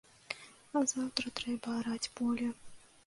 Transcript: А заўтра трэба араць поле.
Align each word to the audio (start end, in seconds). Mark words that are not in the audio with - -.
А 0.79 0.81
заўтра 0.93 1.33
трэба 1.41 1.77
араць 1.83 2.11
поле. 2.21 2.49